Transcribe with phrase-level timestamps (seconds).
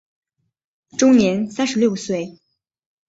[0.97, 2.39] 终年三十六岁。